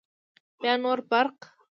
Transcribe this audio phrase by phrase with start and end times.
[0.61, 1.37] بیا نور برق